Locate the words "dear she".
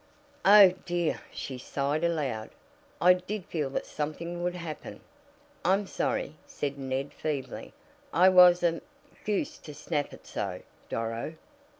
0.83-1.59